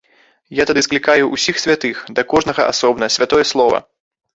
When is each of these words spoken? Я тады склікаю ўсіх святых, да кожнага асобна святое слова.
Я 0.59 0.65
тады 0.71 0.83
склікаю 0.87 1.23
ўсіх 1.35 1.61
святых, 1.67 2.03
да 2.19 2.27
кожнага 2.35 2.61
асобна 2.75 3.15
святое 3.21 3.43
слова. 3.55 3.89